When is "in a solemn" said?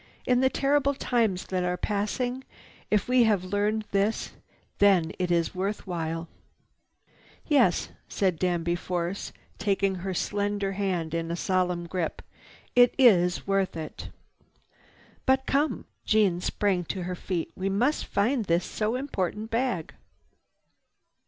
11.13-11.85